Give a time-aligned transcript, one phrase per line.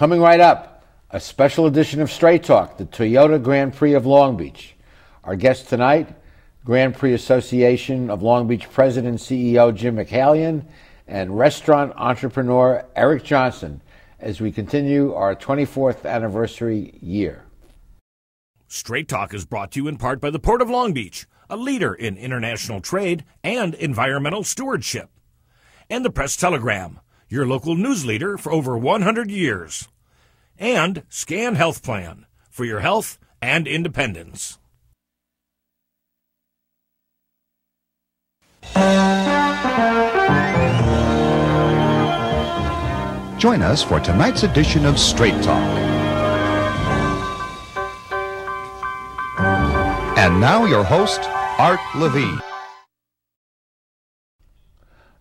[0.00, 4.34] Coming right up, a special edition of Straight Talk, the Toyota Grand Prix of Long
[4.34, 4.74] Beach.
[5.24, 6.08] Our guest tonight,
[6.64, 10.64] Grand Prix Association of Long Beach President and CEO Jim Michaelian
[11.06, 13.82] and restaurant entrepreneur Eric Johnson
[14.18, 17.44] as we continue our 24th anniversary year.
[18.68, 21.58] Straight Talk is brought to you in part by the Port of Long Beach, a
[21.58, 25.10] leader in international trade and environmental stewardship,
[25.90, 27.00] and the Press Telegram,
[27.30, 29.88] your local news leader for over 100 years,
[30.58, 34.58] and Scan Health Plan for your health and independence.
[43.38, 45.78] Join us for tonight's edition of Straight Talk.
[50.18, 51.20] And now, your host,
[51.58, 52.42] Art Levine.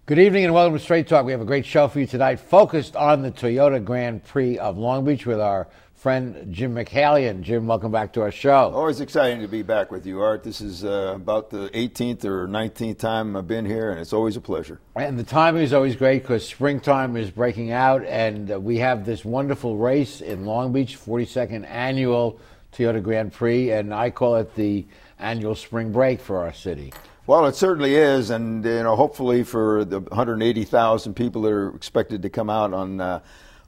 [0.10, 1.24] Good evening and welcome to Straight Talk.
[1.24, 4.76] We have a great show for you tonight, focused on the Toyota Grand Prix of
[4.76, 7.44] Long Beach with our friend Jim Michaelian.
[7.44, 8.72] Jim, welcome back to our show.
[8.74, 10.44] Always exciting to be back with you, Art.
[10.44, 14.36] This is uh, about the 18th or 19th time I've been here, and it's always
[14.36, 14.80] a pleasure.
[14.96, 19.06] And the timing is always great because springtime is breaking out, and uh, we have
[19.06, 22.40] this wonderful race in Long Beach, 42nd annual
[22.74, 24.88] Toyota Grand Prix, and I call it the
[25.20, 26.94] annual spring break for our city.
[27.30, 32.24] Well, it certainly is, and you know, hopefully for the 180,000 people that are expected
[32.24, 33.00] to come out on.
[33.00, 33.20] Uh,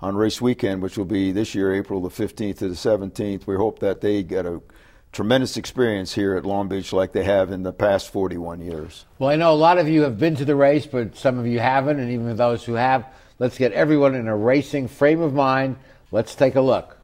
[0.04, 3.45] on race weekend, which will be this year, April the 15th to the 17th.
[3.45, 4.59] We hope that they get a
[5.12, 9.06] tremendous experience here at Long Beach like they have in the past 41 years.
[9.20, 11.45] Well, I know a lot of you have been to the race, but some of
[11.45, 13.06] you haven't, and even those who have,
[13.38, 15.76] let's get everyone in a racing frame of mind.
[16.09, 16.98] Let's take a look.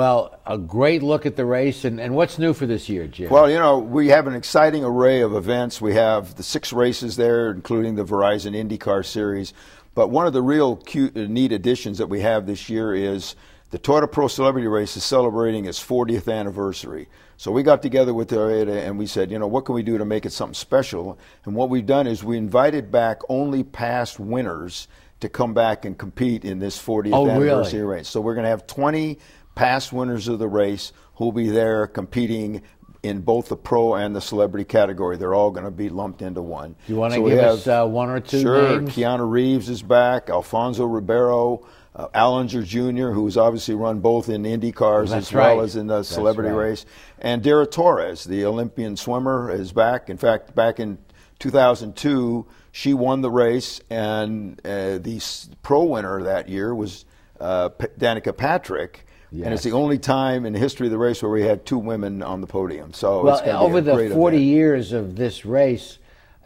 [0.00, 3.28] Well, a great look at the race, and, and what's new for this year, Jim?
[3.28, 5.78] Well, you know, we have an exciting array of events.
[5.78, 9.52] We have the six races there, including the Verizon IndyCar Series.
[9.94, 13.36] But one of the real cute, neat additions that we have this year is
[13.72, 17.06] the Toyota Pro Celebrity Race is celebrating its 40th anniversary.
[17.36, 19.98] So we got together with Toyota and we said, you know, what can we do
[19.98, 21.18] to make it something special?
[21.44, 24.88] And what we've done is we invited back only past winners
[25.20, 27.98] to come back and compete in this 40th Oh, anniversary really?
[27.98, 28.08] race.
[28.08, 29.18] So we're going to have 20
[29.60, 32.62] past winners of the race who will be there competing
[33.02, 35.18] in both the pro and the celebrity category.
[35.18, 36.76] They're all going to be lumped into one.
[36.86, 38.78] Do you want to So give us have- uh, one or two Sure.
[38.78, 38.96] names?
[38.96, 40.30] Keanu Reeves is back.
[40.30, 41.66] Alfonso Ribeiro.
[41.94, 45.64] Uh, Al Unser Jr., who's obviously run both in Indy cars That's as well right.
[45.64, 46.68] as in the celebrity right.
[46.68, 46.86] race.
[47.18, 50.08] And Dara Torres, the Olympian swimmer, is back.
[50.08, 50.96] In fact, back in
[51.40, 57.04] 2002, she won the race, and uh, the s- pro winner that year was
[57.40, 59.04] uh, P- Danica Patrick.
[59.32, 61.78] And it's the only time in the history of the race where we had two
[61.78, 62.92] women on the podium.
[62.92, 64.48] So well, it's gonna be over the great 40 event.
[64.48, 65.98] years of this race,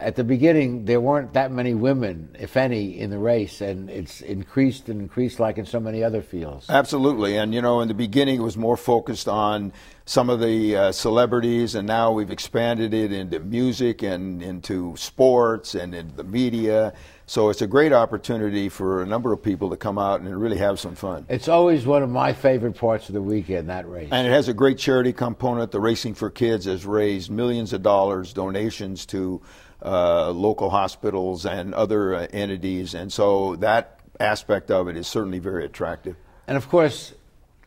[0.05, 4.21] at the beginning, there weren't that many women, if any, in the race, and it's
[4.21, 6.69] increased and increased like in so many other fields.
[6.69, 7.39] Absolutely.
[7.39, 9.73] And, you know, in the beginning, it was more focused on
[10.05, 15.75] some of the uh, celebrities, and now we've expanded it into music and into sports
[15.75, 16.93] and into the media.
[17.25, 20.59] So it's a great opportunity for a number of people to come out and really
[20.59, 21.25] have some fun.
[21.31, 24.11] It's always one of my favorite parts of the weekend, that race.
[24.13, 25.73] And it has a great charity component.
[25.73, 29.41] The Racing for Kids has raised millions of dollars donations to
[29.83, 32.95] uh, local hospitals and other uh, entities.
[32.95, 36.17] And so that aspect of it is certainly very attractive.
[36.47, 37.15] And of course,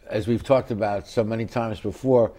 [0.10, 2.32] as we've talked about so many times before,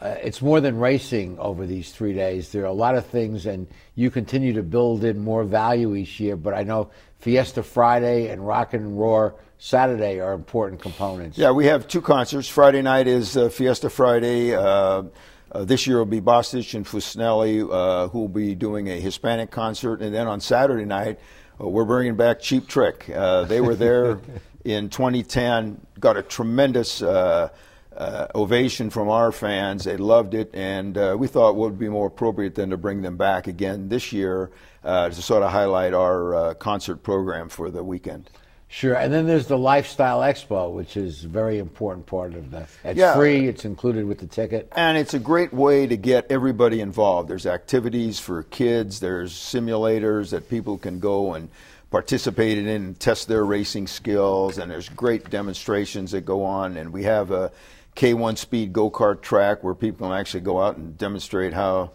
[0.00, 2.52] uh, it's more than racing over these three days.
[2.52, 6.18] There are a lot of things, and you continue to build in more value each
[6.20, 6.36] year.
[6.36, 11.36] But I know Fiesta Friday and Rock and Roar Saturday are important components.
[11.36, 12.48] Yeah, we have two concerts.
[12.48, 14.54] Friday night is uh, Fiesta Friday.
[14.54, 15.02] Uh,
[15.52, 19.50] uh, this year will be Bostich and Fussible, uh, who will be doing a Hispanic
[19.50, 20.00] concert.
[20.00, 21.18] And then on Saturday night,
[21.60, 23.08] uh, we're bringing back Cheap Trick.
[23.10, 24.20] Uh, they were there
[24.64, 27.48] in 2010, got a tremendous uh,
[27.96, 29.84] uh, ovation from our fans.
[29.84, 33.02] They loved it, and uh, we thought what would be more appropriate than to bring
[33.02, 34.50] them back again this year
[34.84, 38.30] uh, to sort of highlight our uh, concert program for the weekend.
[38.72, 38.94] Sure.
[38.94, 42.68] And then there's the Lifestyle Expo, which is a very important part of that.
[42.84, 43.16] It's Yeah.
[43.16, 44.68] free, it's included with the ticket.
[44.76, 47.28] And it's a great way to get everybody involved.
[47.28, 51.48] There's activities for kids, there's simulators that people can go and
[51.90, 54.56] participate in and test their racing skills.
[54.56, 56.76] And there's great demonstrations that go on.
[56.76, 57.50] And we have a
[57.96, 61.90] K1 speed go kart track where people can actually go out and demonstrate how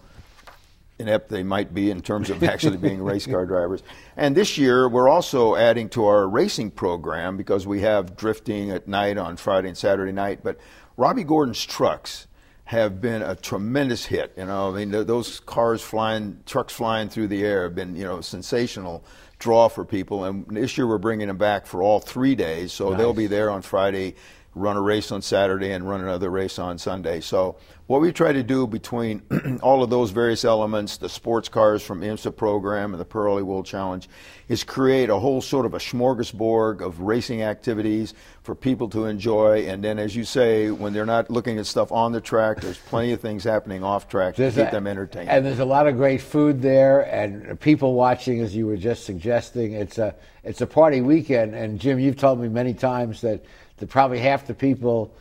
[0.98, 3.84] inept they might be in terms of actually being race car drivers.
[4.16, 8.88] And this year, we're also adding to our racing program because we have drifting at
[8.88, 10.40] night on Friday and Saturday night.
[10.44, 10.58] But
[10.98, 12.28] Robby Gordon's trucks
[12.66, 14.34] have been a tremendous hit.
[14.38, 18.04] You know, I mean, those cars flying, trucks flying through the air have been, you
[18.04, 19.04] know, sensational
[19.38, 20.24] draw for people.
[20.24, 22.98] And this year we're bringing them back for all three days, so nice.
[22.98, 24.16] they'll be there on Friday,
[24.56, 27.20] run a race on Saturday, and run another race on Sunday.
[27.20, 27.58] So
[27.88, 29.22] what we try to do between
[29.62, 33.66] all of those various elements, the sports cars from IMSA program and the Pirelli World
[33.66, 34.10] Challenge,
[34.48, 39.68] is create a whole sort of a smorgasbord of racing activities for people to enjoy.
[39.68, 42.78] And then, as you say, when they're not looking at stuff on the track, there's
[42.78, 45.30] plenty of things happening off track to keep a, them entertained.
[45.30, 49.06] And there's a lot of great food there, and people watching, as you were just
[49.06, 49.74] suggesting.
[49.74, 50.16] It's a
[50.46, 51.56] it's a party weekend.
[51.56, 53.44] And Jim, you've told me many times that,
[53.78, 55.14] that probably half the people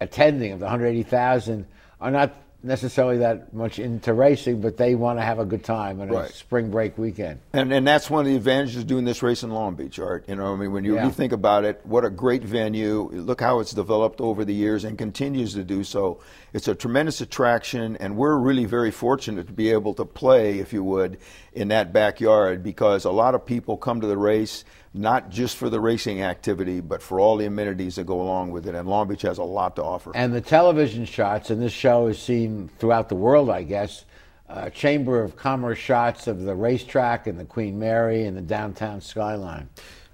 [0.00, 1.66] attending of the 180,000
[2.00, 6.00] are not necessarily that much into racing, but they want to have a good time
[6.00, 6.28] on right.
[6.28, 7.38] a spring break weekend.
[7.52, 10.28] And and that's one of the advantages of doing this race in Long Beach, Art.
[10.28, 11.04] You know, I mean, when you, yeah.
[11.04, 13.08] you think about it, what a great venue!
[13.12, 16.20] Look how it's developed over the years and continues to do so.
[16.52, 20.72] It's a tremendous attraction, and we're really very fortunate to be able to play, if
[20.72, 21.18] you would,
[21.56, 25.68] in that backyard because a lot of people come to the race not just for
[25.68, 28.74] the racing activity, but for all the amenities that go along with it.
[28.74, 30.12] And Long Beach has a lot to offer.
[30.14, 34.04] And the television shots, and this show is seen throughout the world, I guess.
[34.48, 39.00] Uh, Chamber of Commerce shots of the racetrack and the Queen Mary and the downtown
[39.00, 39.68] skyline.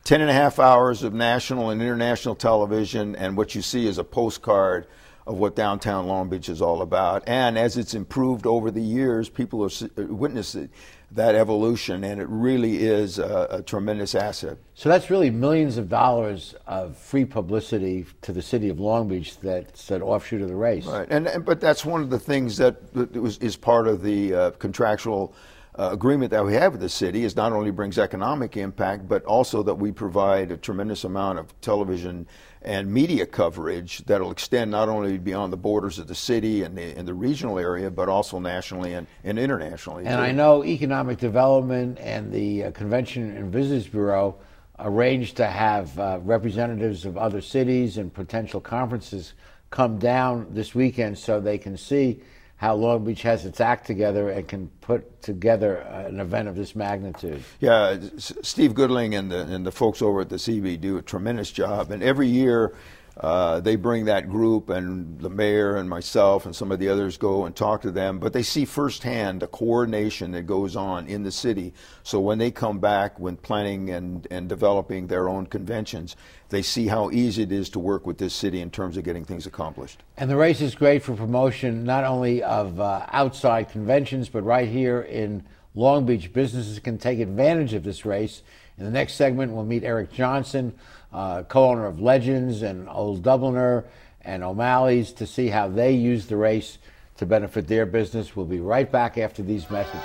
[0.04, 3.98] Ten and a half hours of national and international television, and what you see is
[3.98, 4.86] a postcard
[5.26, 7.22] of what downtown Long Beach is all about.
[7.28, 10.70] And as it's improved over the years, people have witnessed it
[11.14, 14.56] that evolution, and it really is a, a, tremendous asset.
[14.74, 19.38] So that's really millions of dollars of free publicity to the city of Long Beach
[19.40, 20.86] that's an offshoot of the race.
[20.86, 24.34] Right, and, and but that's one of the things that was, is part of the
[24.34, 25.34] uh, contractual.
[25.78, 29.24] Uh, agreement that we have with the city is not only brings economic impact, but
[29.24, 32.26] also that we provide a tremendous amount of television
[32.64, 36.96] and media coverage that'll extend not only beyond the borders of the city and the,
[36.96, 40.04] and the regional area, but also nationally and, and internationally.
[40.06, 40.22] And too.
[40.22, 44.36] I know Economic Development and the uh, Convention and Visitors Bureau
[44.78, 49.34] arranged to have uh, representatives of other cities and potential conferences
[49.70, 52.20] come down this weekend so they can see
[52.62, 56.76] how Long Beach has its act together and can put together an event of this
[56.76, 57.42] magnitude.
[57.58, 61.50] Yeah, Steve Goodling and the and the folks over at the CB do a tremendous
[61.50, 62.72] job, and every year
[63.16, 67.16] uh, they bring that group, and the mayor and myself and some of the others
[67.18, 68.18] go and talk to them.
[68.18, 71.74] But they see firsthand the coordination that goes on in the city.
[72.02, 76.16] So when they come back, when planning and, and developing their own conventions,
[76.48, 79.24] they see how easy it is to work with this city in terms of getting
[79.24, 80.02] things accomplished.
[80.16, 84.68] And the race is great for promotion not only of uh, outside conventions, but right
[84.68, 85.44] here in
[85.74, 86.32] Long Beach.
[86.32, 88.42] Businesses can take advantage of this race.
[88.78, 90.74] In the next segment, we'll meet Eric Johnson
[91.12, 93.84] uh, co-owner of Legends and Old Dubliner
[94.22, 96.78] and O'Malley's to see how they use the race
[97.16, 98.34] to benefit their business.
[98.34, 100.00] We'll be right back after these messages.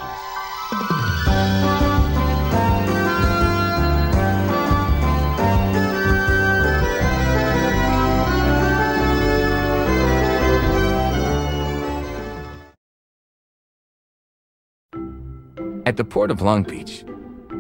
[15.86, 17.06] At the Port of Long Beach,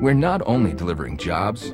[0.01, 1.74] we're not only delivering jobs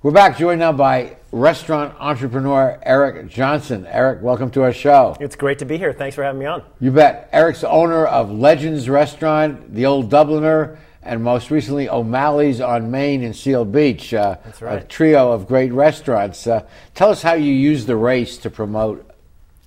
[0.00, 3.84] We're back, joined now by restaurant entrepreneur Eric Johnson.
[3.84, 5.16] Eric, welcome to our show.
[5.18, 5.92] It's great to be here.
[5.92, 6.62] Thanks for having me on.
[6.78, 7.28] You bet.
[7.32, 13.34] Eric's owner of Legends Restaurant, the Old Dubliner, and most recently O'Malley's on Main in
[13.34, 14.14] Seal Beach.
[14.14, 14.84] Uh, That's right.
[14.84, 16.46] A trio of great restaurants.
[16.46, 16.64] Uh,
[16.94, 19.04] tell us how you use the race to promote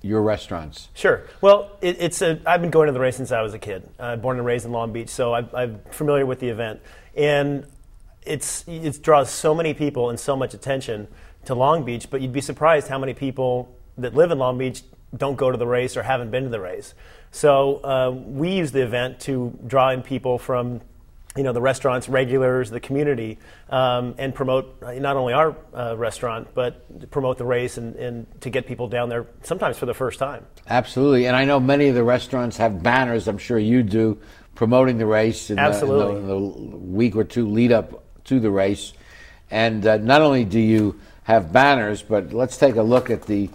[0.00, 0.88] your restaurants.
[0.94, 1.26] Sure.
[1.42, 2.40] Well, it, it's a.
[2.46, 3.86] I've been going to the race since I was a kid.
[3.98, 6.80] Uh, born and raised in Long Beach, so I, I'm familiar with the event,
[7.14, 7.66] and
[8.24, 11.08] it's it draws so many people and so much attention
[11.44, 12.08] to Long Beach.
[12.10, 14.82] But you'd be surprised how many people that live in Long Beach
[15.16, 16.94] don't go to the race or haven't been to the race.
[17.30, 20.80] So uh, we use the event to draw in people from
[21.34, 23.38] you know the restaurants regulars the community
[23.70, 28.26] um, and promote uh, not only our uh, restaurant but promote the race and, and
[28.42, 31.26] to get people down there sometimes for the first time Absolutely.
[31.26, 34.18] And I know many of the restaurants have banners, I'm sure you do,
[34.54, 36.36] promoting the race in, the- in the, in the
[36.76, 38.94] week or two lead up to the race.
[39.50, 43.50] And uh, not only do you have banners, but let's take a look at the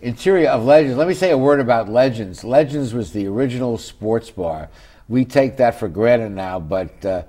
[0.00, 0.96] interior of Legends.
[0.96, 2.42] Let me say a word about Legends.
[2.42, 4.70] Legends was the original sports bar.
[5.08, 7.22] We take that for granted now, but uh,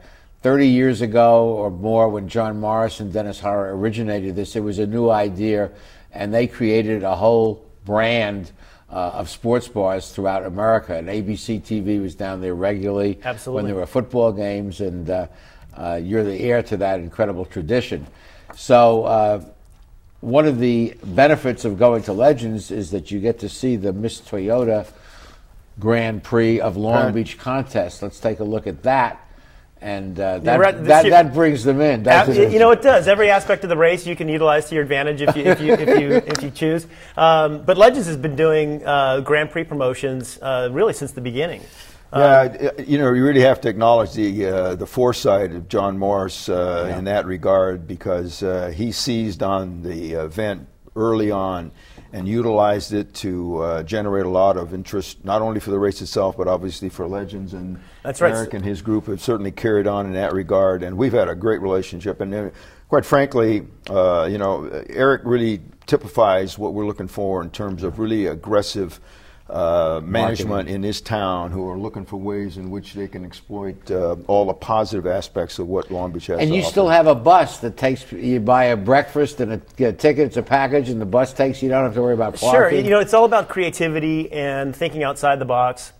[0.44, 4.80] 30 years ago or more, when John Morris and Dennis Horror originated this, it was
[4.80, 5.72] a new idea,
[6.14, 8.52] and they created a whole brand
[8.90, 10.96] uh, of sports bars throughout America.
[10.96, 15.28] And ABC TV was down there regularly when there were football games, and uh,
[15.76, 18.06] uh, you're the heir to that incredible tradition.
[18.56, 19.46] So, uh,
[20.20, 23.92] one of the benefits of going to Legends is that you get to see the
[23.92, 24.86] Miss Toyota
[25.80, 27.14] Grand Prix of Long Right.
[27.16, 28.04] Beach contest.
[28.04, 29.20] Let's take a look at that.
[29.84, 33.08] And uh, that, right, that, year- that brings them in, Ab- You know, it does.
[33.08, 35.74] Every aspect of the race you can utilize to your advantage if you if you
[35.74, 36.86] if you, if you choose.
[37.18, 41.62] Um, but Legends has been doing uh, Grand Prix promotions uh, really since the beginning.
[42.14, 45.98] Yeah, uh, you know, you really have to acknowledge the uh, the foresight of John
[45.98, 51.72] Morris uh, in that regard because uh, he seized on the event early on
[52.14, 56.02] and utilized it to uh, generate a lot of interest, not only for the race
[56.02, 58.34] itself, but obviously for Legends and That's right.
[58.34, 61.36] Eric and his group have certainly carried on in that regard, and we've had a
[61.36, 62.20] great relationship.
[62.20, 62.50] And uh,
[62.90, 68.00] quite frankly, uh, you know, Eric really typifies what we're looking for in terms of
[68.00, 69.00] really aggressive
[69.52, 73.92] uh, management in this town who are looking for ways in which they can exploit
[73.92, 76.72] uh, all the positive aspects of what Long Beach has and to you offer.
[76.72, 80.28] still have a bus that takes you buy a breakfast and a, get a ticket.
[80.28, 81.68] It's a package, and the bus takes you.
[81.68, 85.04] You don't have to worry about Sure, you know, it's all about creativity and thinking
[85.04, 85.92] outside the box.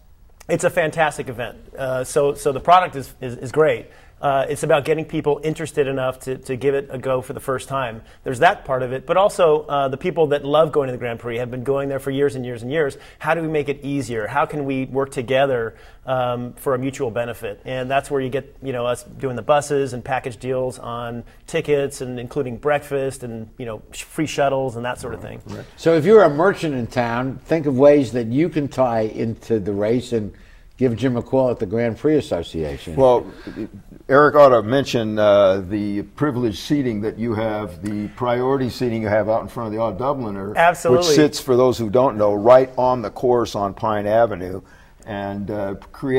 [0.48, 1.58] It's a fantastic event.
[1.78, 3.88] Uh, so, so the product is, is, is great.
[4.22, 7.40] Uh, it's about getting people interested enough to, to give it a go for the
[7.40, 8.02] first time.
[8.24, 10.98] There's that part of it, but also uh, the people that love going to the
[10.98, 12.98] Grand Prix have been going there for years and years and years.
[13.20, 14.28] How do we make it easier?
[14.28, 15.76] How can we work together
[16.06, 17.62] um, for a mutual benefit?
[17.66, 21.24] And that's where you get, you know, us doing the buses and package deals on
[21.48, 25.42] tickets and including breakfast and you know free shuttles and that sort of thing.
[25.78, 29.60] So if you're a merchant in town, think of ways that you can tie into
[29.60, 30.34] the race and
[30.78, 32.96] give Jim a call at the Grand Prix Association.
[32.96, 33.32] Well,
[34.12, 39.08] Eric ought to mention uh, the privileged seating that you have, the priority seating you
[39.08, 40.54] have out in front of the Old Dubliner.
[40.54, 41.08] Absolutely.
[41.08, 44.64] Which sits, for those who don't know, right on the course on Pine Avenue
[45.06, 45.76] and uh,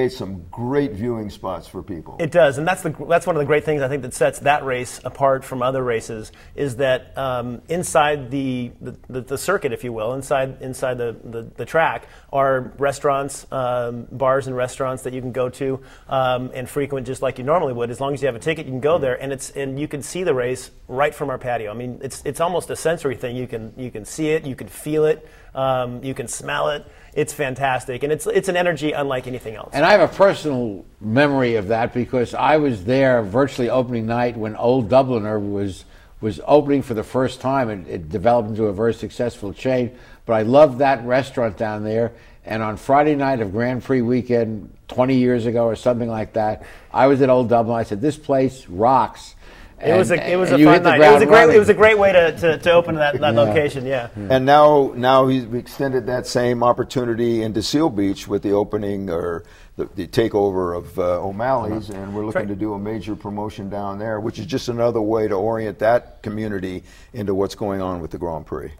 [0.08, 2.16] some great viewing spots for people.
[2.20, 4.40] It does, and that's the that's one of the great things I think that sets
[4.40, 9.84] that race apart from other races is that um, inside the, the, the, circuit, if
[9.84, 15.12] you will, inside inside the, the, the track are restaurants, um, bars and restaurants that
[15.12, 17.90] you can go to um, and frequent just like you normally would.
[17.90, 19.88] As long as you have a ticket, you can go there, and it's and you
[19.88, 21.70] can see the race right from our patio.
[21.70, 23.36] I mean, it's it's almost a sensory thing.
[23.36, 26.86] You can you can see it, you can feel it, um, you can smell it.
[27.14, 29.70] It's fantastic, and it's it's an energy unlike anything else.
[29.74, 34.36] And I have a personal memory of that because I was there virtually opening night
[34.36, 35.84] when Old Dubliner was
[36.22, 37.68] was opening for the first time.
[37.68, 39.96] It, it developed into a very successful chain.
[40.24, 42.12] But I loved that restaurant down there.
[42.44, 46.64] And on Friday night of Grand Prix weekend, 20 years ago or something like that,
[46.92, 47.76] I was at Old Dublin.
[47.76, 49.34] I said, "This place rocks."
[49.82, 51.00] It was a it was a fun night.
[51.00, 51.56] It was a great running.
[51.56, 53.84] it was a great way to, to, to open that, that location.
[53.84, 54.08] Yeah.
[54.16, 59.44] And now, now he's extended that same opportunity into Seal Beach with the opening or
[59.76, 62.48] the, the takeover of uh, O'Malley's, and we're looking right.
[62.48, 66.22] to do a major promotion down there, which is just another way to orient that
[66.22, 68.70] community into what's going on with the Grand Prix.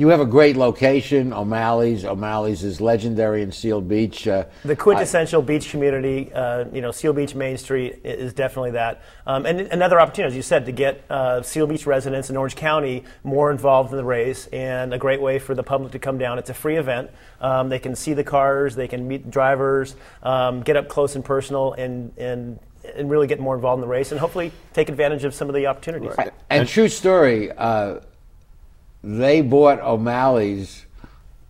[0.00, 2.06] You have a great location, O'Malley's.
[2.06, 4.26] O'Malley's is legendary in Seal Beach.
[4.26, 9.02] Uh, The quintessential beach community, uh, you know, Seal Beach Main Street is definitely that.
[9.26, 12.56] Um, and another opportunity, as you said, to get uh, Seal Beach residents in Orange
[12.56, 16.16] County more involved in the race, and a great way for the public to come
[16.16, 16.38] down.
[16.38, 17.10] It's a free event.
[17.42, 21.22] Um, they can see the cars, they can meet drivers, um, get up close and
[21.22, 22.58] personal, and and
[22.96, 25.54] and really get more involved in the race, and hopefully take advantage of some of
[25.54, 26.14] the opportunities.
[26.48, 28.00] And true story, uh,
[29.02, 30.86] they bought O'Malley's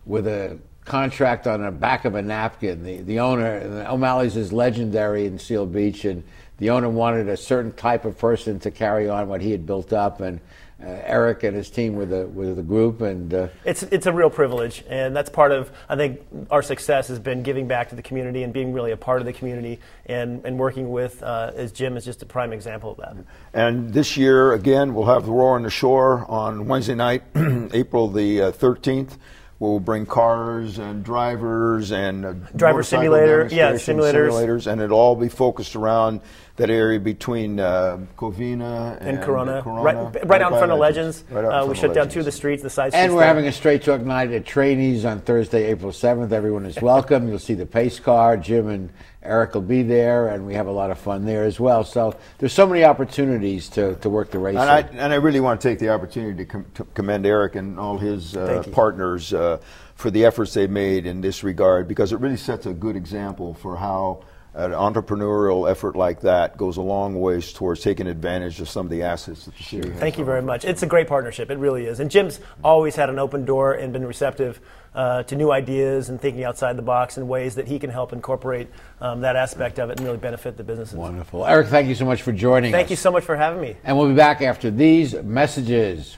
[0.05, 2.83] with a contract on the back of a napkin.
[2.83, 6.23] The the owner, O'Malley's is legendary in Seal Beach, and
[6.57, 9.93] the owner wanted a certain type of person to carry on what he had built
[9.93, 10.21] up.
[10.21, 10.39] And
[10.83, 14.13] uh, Eric and his team with the were the group, and uh, It's, it's a
[14.13, 17.95] real privilege, and that's part of, I think, our success has been giving back to
[17.95, 21.51] the community and being really a part of the community and, and working with, uh,
[21.55, 23.15] as Jim is just a prime example of that.
[23.53, 28.07] And this year, again, we'll have the Roar on the Shore on Wednesday night, April
[28.07, 29.17] the uh, 13th.
[29.59, 34.31] We'll bring cars and drivers and uh, Driver motorcycle simulator, yeah, simulators.
[34.31, 36.21] simulators, and it'll all be focused around
[36.61, 40.79] that area between uh, Covina and, And Corona, Corona, right, right, out in front of
[40.79, 41.23] Legends.
[41.29, 43.21] Right uh, front we of shut down two of the streets, the side and we're
[43.21, 43.27] there.
[43.27, 46.31] having a straight talk night at Trani's on Thursday, April seventh.
[46.31, 47.27] Everyone is welcome.
[47.27, 48.37] You'll see the pace car.
[48.37, 48.91] Jim and
[49.23, 51.83] Eric will be there, and we have a lot of fun there as well.
[51.83, 54.57] So there's so many opportunities to, to work the race.
[54.57, 57.55] And I, and I really want to take the opportunity to, com- to commend Eric
[57.55, 59.59] and all his uh, partners uh,
[59.95, 63.53] for the efforts they've made in this regard because it really sets a good example
[63.53, 64.23] for how
[64.53, 68.89] an entrepreneurial effort like that goes a long ways towards taking advantage of some of
[68.89, 69.99] the assets that the city has.
[69.99, 70.65] Thank you very much.
[70.65, 71.49] It's a great partnership.
[71.49, 72.01] It really is.
[72.01, 74.59] And Jim's always had an open door and been receptive
[74.93, 78.11] uh, to new ideas and thinking outside the box in ways that he can help
[78.11, 78.67] incorporate
[78.99, 80.95] um, that aspect of it and really benefit the businesses.
[80.95, 81.45] Wonderful.
[81.45, 82.91] Eric, thank you so much for joining Thank us.
[82.91, 83.77] you so much for having me.
[83.85, 86.17] And we'll be back after these messages.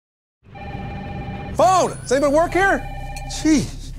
[1.61, 1.95] Phone!
[2.01, 2.79] Does anybody work here?
[3.29, 3.93] Jeez.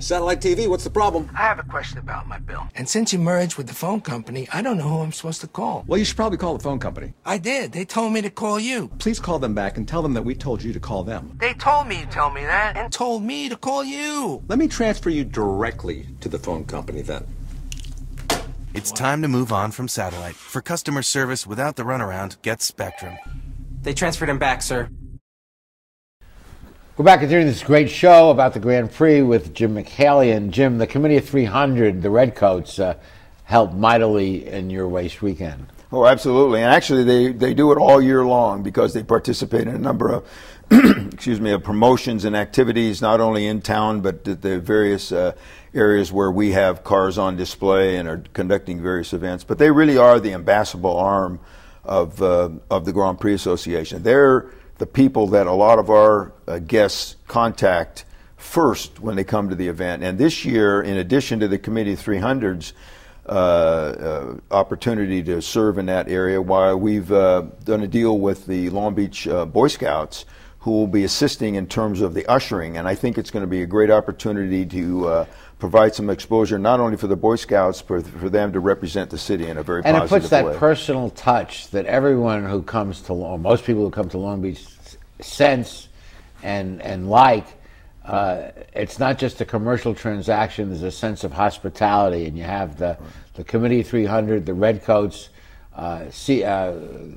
[0.00, 1.30] Satellite TV, what's the problem?
[1.32, 2.66] I have a question about my bill.
[2.74, 5.46] And since you merged with the phone company, I don't know who I'm supposed to
[5.46, 5.84] call.
[5.86, 7.14] Well, you should probably call the phone company.
[7.24, 7.70] I did.
[7.70, 8.88] They told me to call you.
[8.98, 11.36] Please call them back and tell them that we told you to call them.
[11.38, 12.76] They told me you tell me that.
[12.76, 14.42] And told me to call you.
[14.48, 17.24] Let me transfer you directly to the phone company then.
[18.74, 20.34] It's time to move on from satellite.
[20.34, 23.18] For customer service without the runaround, get Spectrum.
[23.82, 24.88] They transferred him back, sir.
[26.96, 30.36] We're back continuing this great show about the Grand Prix with Jim Michaelian.
[30.36, 32.94] And Jim, the Committee of 300, the Redcoats, uh,
[33.42, 35.66] helped mightily in your race weekend.
[35.90, 36.62] Oh, absolutely.
[36.62, 40.08] And actually, they, they do it all year long because they participate in a number
[40.12, 40.28] of,
[41.12, 45.32] excuse me, of promotions and activities, not only in town, but at the various uh,
[45.74, 49.42] areas where we have cars on display and are conducting various events.
[49.42, 51.40] But they really are the ambassador arm
[51.82, 54.04] of uh, of the Grand Prix Association.
[54.04, 54.48] They're
[54.78, 58.04] the people that a lot of our uh, guests contact
[58.36, 60.02] first when they come to the event.
[60.02, 62.72] And this year, in addition to the Committee 300s
[63.26, 68.46] uh, uh, opportunity to serve in that area, while we've uh, done a deal with
[68.46, 70.26] the Long Beach uh, Boy Scouts
[70.64, 72.78] who will be assisting in terms of the ushering.
[72.78, 75.26] And I think it's going to be a great opportunity to uh,
[75.64, 79.16] provide some exposure, not only for the Boy Scouts, but for them to represent the
[79.16, 80.54] city in a very and it puts that way.
[80.58, 84.62] personal touch that everyone who comes to, or most people who come to Long Beach
[85.20, 85.88] sense
[86.42, 87.46] and and like.
[88.04, 90.68] Uh, it's not just a commercial transaction.
[90.68, 92.98] There's a sense of hospitality, and you have the
[93.32, 95.30] the Committee 300, the Redcoats,
[95.76, 96.72] uh, see, uh,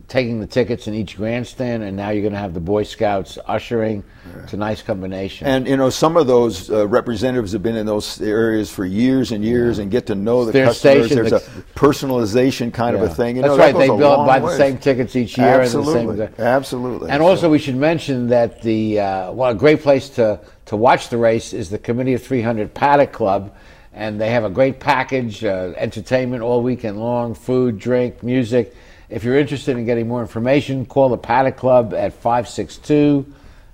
[0.07, 3.37] taking the tickets in each grandstand, and now you're going to have the Boy Scouts
[3.45, 4.03] ushering.
[4.43, 5.45] It's a nice combination.
[5.45, 9.31] And you know, some of those uh, representatives have been in those areas for years
[9.31, 11.05] and years, and get to know the Their customers.
[11.05, 13.35] station, There's the- a personalization kind of a thing.
[13.35, 13.77] You That's know, that right.
[13.77, 15.61] They goes build buy the same tickets each year.
[15.61, 17.09] Absolutely, And the same, absolutely.
[17.11, 21.09] And also, we should mention that the uh, well, a great place to to watch
[21.09, 23.55] the race is the Committee of 300 Paddock Club,
[23.97, 28.75] and they have a great package, uh, entertainment all weekend long, food, drink, music.
[29.09, 33.25] If you're interested in getting more information, call the Paddock Club at 562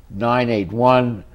[0.09, 1.25] 981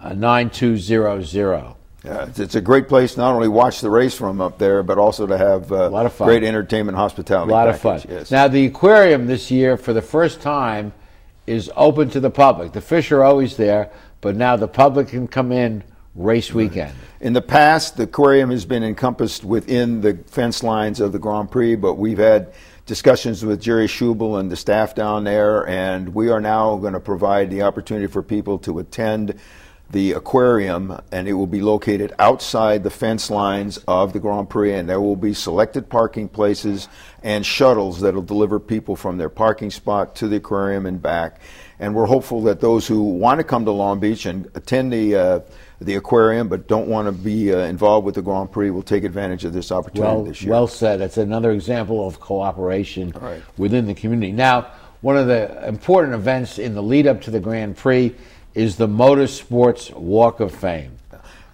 [0.00, 1.74] uh, 9200.
[2.04, 4.98] Yeah, it's, it's a great place not only watch the race from up there, but
[4.98, 6.26] also to have uh, a lot of fun.
[6.26, 7.52] great entertainment, hospitality.
[7.52, 8.02] A lot of fun.
[8.08, 8.32] Yes.
[8.32, 10.92] Now, the aquarium this year, for the first time,
[11.46, 12.72] is open to the public.
[12.72, 16.92] The fish are always there, but now the public can come in race weekend.
[17.20, 21.50] In the past, the aquarium has been encompassed within the fence lines of the Grand
[21.50, 22.52] Prix, but we've had
[22.84, 27.00] discussions with Jerry Schubel and the staff down there, and we are now going to
[27.00, 29.38] provide the opportunity for people to attend
[29.90, 34.74] the aquarium, and it will be located outside the fence lines of the Grand Prix,
[34.74, 36.88] and there will be selected parking places
[37.22, 41.40] and shuttles that will deliver people from their parking spot to the aquarium and back.
[41.78, 45.14] And we're hopeful that those who want to come to Long Beach and attend the
[45.14, 45.40] uh,
[45.82, 49.04] the aquarium but don't want to be uh, involved with the Grand Prix will take
[49.04, 50.50] advantage of this opportunity Well, this year.
[50.50, 51.00] well said.
[51.00, 53.42] That's another example of cooperation right.
[53.56, 54.32] within the community.
[54.32, 54.68] Now,
[55.00, 58.14] one of the important events in the lead up to the Grand Prix
[58.54, 60.98] is the Motorsports Walk of Fame.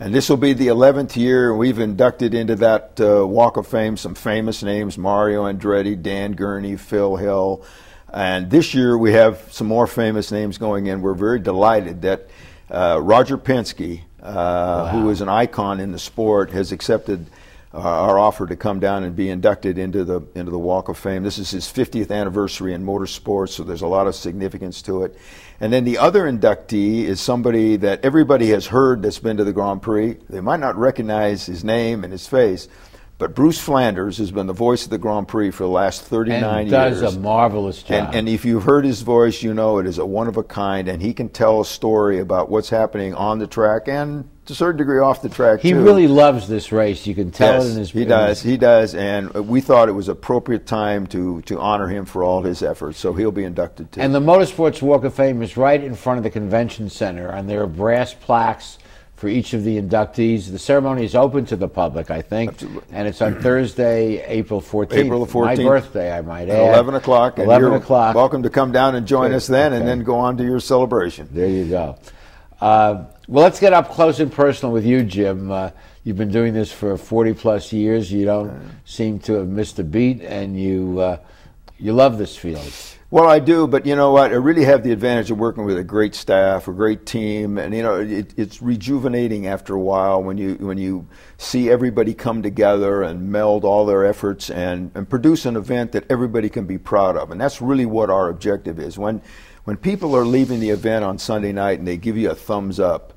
[0.00, 1.52] And this will be the 11th year.
[1.56, 6.76] We've inducted into that uh, Walk of Fame some famous names Mario Andretti, Dan Gurney,
[6.76, 7.64] Phil Hill.
[8.12, 11.02] And this year we have some more famous names going in.
[11.02, 12.28] We're very delighted that
[12.70, 17.26] uh, Roger Penske, uh, who is an icon in the sport, has accepted
[17.72, 20.98] uh, our offer to come down and be inducted into the into the Walk of
[20.98, 21.22] Fame.
[21.22, 25.18] This is his 50th anniversary in motorsports, so there's a lot of significance to it.
[25.60, 29.52] And then the other inductee is somebody that everybody has heard that's been to the
[29.52, 30.16] Grand Prix.
[30.28, 32.68] They might not recognize his name and his face,
[33.18, 36.42] but Bruce Flanders has been the voice of the Grand Prix for the last 39
[36.42, 37.00] And years.
[37.00, 38.06] does a marvelous job.
[38.08, 40.44] And, and if you've heard his voice, you know it is a one of a
[40.44, 44.52] kind, and he can tell a story about what's happening on the track and to
[44.52, 45.82] a certain degree off the track he too.
[45.84, 47.06] really loves this race.
[47.06, 48.40] You can tell Yes, it in his he does.
[48.40, 52.42] He does, and we thought it was appropriate time to to honor him for all
[52.42, 52.98] his efforts.
[52.98, 54.00] So he'll be inducted too.
[54.00, 57.50] And the Motorsports Walk of Fame is right in front of the convention center, and
[57.50, 58.78] there are brass plaques
[59.18, 60.50] for each of the inductees.
[60.50, 64.92] The ceremony is open to the public, I think, and it's on Thursday, April 14th.
[64.92, 65.44] April 14th.
[65.44, 66.74] My birthday, I might add.
[66.74, 67.38] 11 o'clock.
[67.38, 68.14] 11 o'clock.
[68.14, 71.28] Welcome to come down and join us then, and then go on to your celebration.
[71.32, 71.98] There you go.
[72.60, 75.50] Uh, well, let's get up close and personal with you, Jim.
[75.50, 75.70] Uh,
[76.04, 78.12] you've been doing this for 40 plus years.
[78.12, 81.18] You don't seem to have missed a beat, and you uh,
[81.76, 82.72] you love this field.
[83.10, 84.32] Well, I do, but you know what?
[84.32, 87.74] I really have the advantage of working with a great staff, a great team, and
[87.74, 92.42] you know it, it's rejuvenating after a while when you when you see everybody come
[92.42, 96.76] together and meld all their efforts and, and produce an event that everybody can be
[96.76, 98.98] proud of, and that's really what our objective is.
[98.98, 99.22] When
[99.64, 102.78] when people are leaving the event on Sunday night and they give you a thumbs
[102.78, 103.14] up,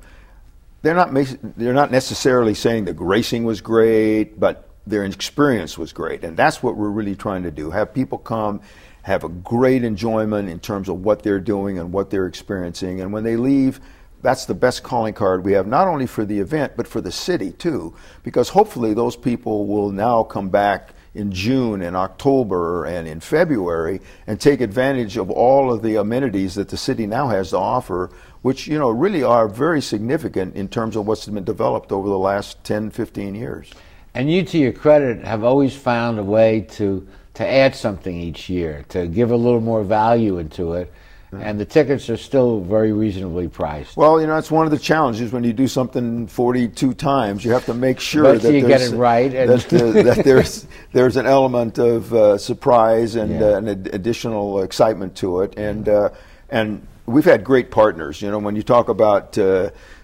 [0.80, 1.12] they're not
[1.58, 6.62] they're not necessarily saying the racing was great, but their experience was great, and that's
[6.62, 7.70] what we're really trying to do.
[7.70, 8.60] Have people come,
[9.02, 13.12] have a great enjoyment in terms of what they're doing and what they're experiencing, and
[13.12, 13.80] when they leave.
[14.22, 17.10] That's the best calling card we have, not only for the event, but for the
[17.10, 17.92] city too,
[18.22, 24.00] because hopefully those people will now come back in June and October and in February
[24.26, 28.10] and take advantage of all of the amenities that the city now has to offer,
[28.42, 32.18] which you know really are very significant in terms of what's been developed over the
[32.18, 33.70] last 10, 15 years.
[34.14, 38.50] And you, to your credit, have always found a way to to add something each
[38.50, 40.92] year, to give a little more value into it.
[41.32, 43.96] and the tickets are still very reasonably priced.
[43.96, 47.42] Well, you know, it's one of the challenges when you do something 42 times.
[47.42, 50.66] You have to make sure that you get it right and- that, uh, that there's
[50.92, 53.46] there's an element of uh, surprise and Yeah.
[53.46, 56.10] uh, an ad- additional excitement to it, and uh,
[56.50, 58.20] and we've had great partners.
[58.20, 59.38] You know, when you talk about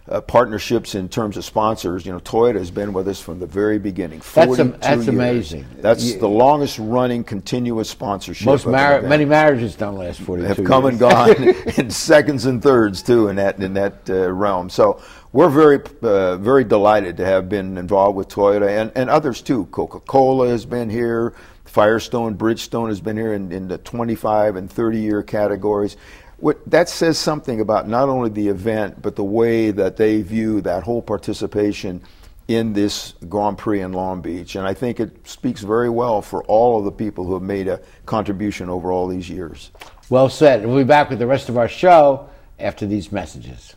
[0.09, 3.47] uh, partnerships in terms of sponsors, you know, Toyota has been with us from the
[3.47, 4.21] very beginning.
[4.21, 5.67] That's 42 that's amazing.
[5.79, 8.47] That's You- the longest running continuous sponsorship.
[8.47, 10.93] Most mar- many marriages don't last 42 have come years.
[10.93, 11.43] and gone
[11.77, 14.71] in seconds and thirds too in that in that uh, realm.
[14.71, 19.43] So we're very uh, very delighted to have been involved with Toyota and, and others
[19.43, 19.67] too.
[19.67, 21.35] Coca Cola has been here.
[21.67, 25.99] Firestone, Bridgestone has been here in, in the 25 and 30 year categories.
[26.39, 30.61] What that says something about not only the event but the way that they view
[30.63, 32.01] that whole participation
[32.49, 34.57] in this Grand Prix in Long Beach.
[34.57, 37.69] And I think it speaks very well for all of the people who have made
[37.69, 39.71] a contribution over all these years.
[40.09, 40.67] Well said.
[40.67, 43.77] We'll be back with the rest of our show after these messages.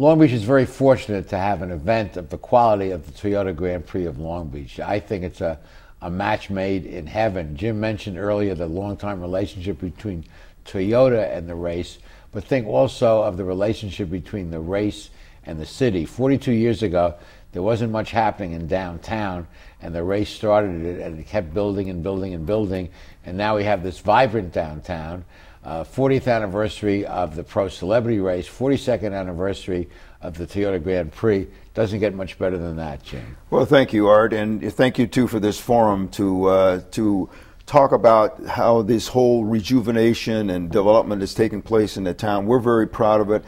[0.00, 3.54] Long Beach is very fortunate to have an event of the quality of the Toyota
[3.54, 4.80] Grand Prix of Long Beach.
[4.80, 5.58] I think it's a,
[6.00, 7.54] a match made in heaven.
[7.54, 10.24] Jim mentioned earlier the long-time relationship between
[10.64, 11.98] Toyota and the race,
[12.32, 15.10] but think also of the relationship between the race
[15.44, 16.06] and the city.
[16.06, 17.14] 42 years ago,
[17.52, 19.46] there wasn't much happening in downtown,
[19.82, 22.88] and the race started it, and it kept building and building and building,
[23.26, 25.26] and now we have this vibrant downtown.
[25.62, 29.90] Uh, 40th anniversary of the Pro Celebrity Race, 42nd anniversary
[30.22, 31.46] of the Toyota Grand Prix.
[31.74, 33.36] Doesn't get much better than that, Jim.
[33.50, 37.28] Well, thank you, Art, and thank you too for this forum to uh, to
[37.66, 42.46] talk about how this whole rejuvenation and development is taking place in the town.
[42.46, 43.44] We're very proud of it.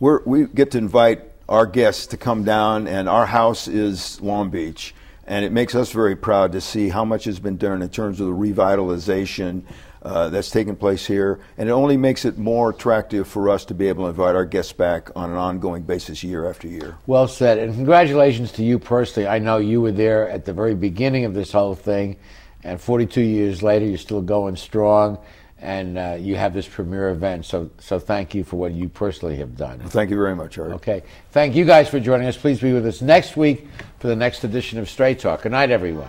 [0.00, 4.50] We're, we get to invite our guests to come down, and our house is Long
[4.50, 4.94] Beach,
[5.26, 8.18] and it makes us very proud to see how much has been done in terms
[8.18, 9.62] of the revitalization.
[10.02, 13.74] Uh, that's taking place here, and it only makes it more attractive for us to
[13.74, 16.96] be able to invite our guests back on an ongoing basis year after year.
[17.06, 19.28] Well said, and congratulations to you personally.
[19.28, 22.16] I know you were there at the very beginning of this whole thing,
[22.64, 25.18] and 42 years later, you're still going strong,
[25.58, 27.44] and uh, you have this premier event.
[27.44, 29.80] So, so thank you for what you personally have done.
[29.80, 30.72] Thank you very much, Art.
[30.72, 32.38] Okay, thank you guys for joining us.
[32.38, 35.42] Please be with us next week for the next edition of Straight Talk.
[35.42, 36.08] Good night, everyone.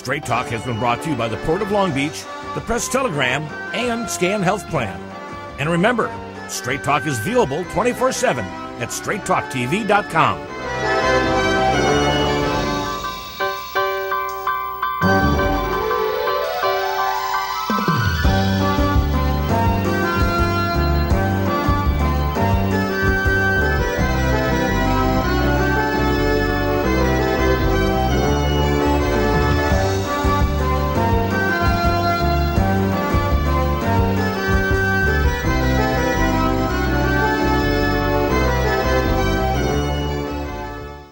[0.00, 2.88] Straight Talk has been brought to you by the Port of Long Beach, the Press
[2.88, 3.42] Telegram,
[3.74, 4.98] and Scan Health Plan.
[5.58, 6.10] And remember,
[6.48, 8.42] Straight Talk is viewable 24 7
[8.80, 10.49] at straighttalktv.com.